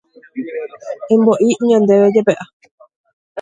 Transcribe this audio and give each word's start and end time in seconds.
Embo'i 1.13 1.49
ñandéve 1.69 2.07
jepe'a. 2.15 2.43